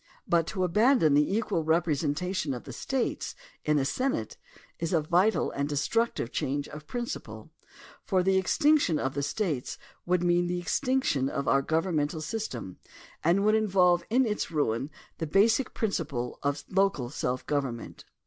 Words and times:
But 0.27 0.47
to 0.47 0.63
abandon 0.63 1.13
the 1.13 1.31
equal 1.37 1.63
representation 1.63 2.55
of 2.55 2.63
the 2.63 2.73
States 2.73 3.35
in 3.63 3.77
the 3.77 3.85
Senate 3.85 4.35
is 4.79 4.93
a 4.93 5.01
vital 5.01 5.51
and 5.51 5.69
destructive 5.69 6.31
change 6.31 6.67
of 6.69 6.87
prin 6.87 7.05
ciple, 7.05 7.51
for 8.03 8.23
the 8.23 8.39
extinction 8.39 8.97
of 8.97 9.13
the 9.13 9.21
States 9.21 9.77
would 10.07 10.23
mean 10.23 10.47
the 10.47 10.59
extinction 10.59 11.29
of 11.29 11.47
our 11.47 11.61
governmental 11.61 12.19
system 12.19 12.79
and 13.23 13.45
would 13.45 13.53
in 13.53 13.67
volve 13.67 14.01
in 14.09 14.25
its 14.25 14.49
ruin 14.49 14.89
the 15.19 15.27
basic 15.27 15.75
principle 15.75 16.39
of 16.41 16.65
local 16.67 17.11
self 17.11 17.45
govern 17.45 17.75
ment. 17.75 18.05